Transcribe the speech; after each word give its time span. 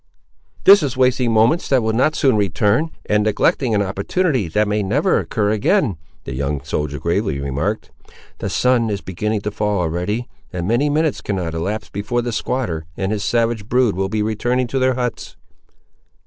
"This 0.63 0.81
is 0.81 0.97
wasting 0.97 1.31
moments 1.31 1.69
that 1.69 1.83
will 1.83 1.93
not 1.93 2.15
soon 2.15 2.35
return, 2.35 2.89
and 3.05 3.23
neglecting 3.23 3.75
an 3.75 3.83
opportunity 3.83 4.47
that 4.47 4.67
may 4.67 4.81
never 4.81 5.19
occur 5.19 5.51
again," 5.51 5.95
the 6.23 6.33
young 6.33 6.63
soldier 6.63 6.97
gravely 6.97 7.39
remarked. 7.39 7.91
"The 8.39 8.49
sun 8.49 8.89
is 8.89 9.01
beginning 9.01 9.41
to 9.41 9.51
fall 9.51 9.77
already, 9.79 10.27
and 10.51 10.67
many 10.67 10.89
minutes 10.89 11.21
cannot 11.21 11.53
elapse 11.53 11.91
before 11.91 12.23
the 12.23 12.31
squatter 12.31 12.87
and 12.97 13.11
his 13.11 13.23
savage 13.23 13.67
brood 13.69 13.95
will 13.95 14.09
be 14.09 14.23
returning 14.23 14.65
to 14.69 14.79
their 14.79 14.95
huts." 14.95 15.35